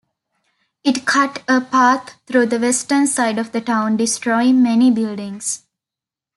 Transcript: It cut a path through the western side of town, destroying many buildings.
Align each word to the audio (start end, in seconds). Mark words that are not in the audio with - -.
It 0.83 1.05
cut 1.05 1.43
a 1.47 1.61
path 1.61 2.19
through 2.25 2.47
the 2.47 2.57
western 2.57 3.05
side 3.05 3.37
of 3.37 3.51
town, 3.63 3.97
destroying 3.97 4.63
many 4.63 4.89
buildings. 4.89 5.61